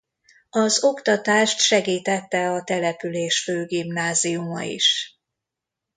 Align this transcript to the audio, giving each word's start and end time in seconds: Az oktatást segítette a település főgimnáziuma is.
Az 0.49 0.83
oktatást 0.83 1.59
segítette 1.59 2.49
a 2.51 2.63
település 2.63 3.43
főgimnáziuma 3.43 4.61
is. 4.63 5.19